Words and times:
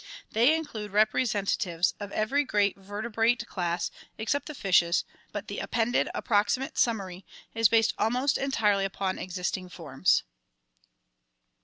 They 0.31 0.55
include 0.55 0.89
representatives 0.93 1.93
of 1.99 2.11
every 2.11 2.43
great 2.43 2.75
vertebrate 2.75 3.45
class 3.45 3.91
except 4.17 4.47
the 4.47 4.55
fishes, 4.55 5.05
but 5.31 5.47
the 5.47 5.59
appended 5.59 6.09
approximate 6.15 6.75
summary 6.79 7.23
is 7.53 7.69
based 7.69 7.93
almost 7.99 8.35
entirely 8.35 8.85
upon 8.85 9.19
existing 9.19 9.69
forms. 9.69 10.23